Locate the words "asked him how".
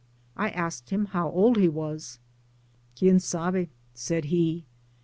0.49-1.29